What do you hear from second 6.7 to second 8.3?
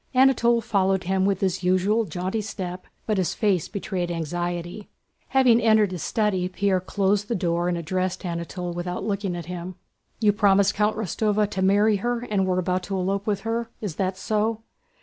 closed the door and addressed